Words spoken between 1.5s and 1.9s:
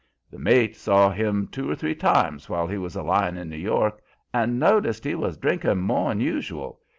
or